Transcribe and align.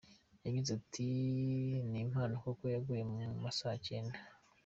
Yagize 0.45 0.69
ati 0.79 1.07
“Ni 1.89 1.99
impamo 2.03 2.37
koko 2.43 2.63
yaguye 2.73 3.03
mu 3.11 3.17
ma 3.41 3.51
saa 3.57 3.77
cyenda. 3.85 4.17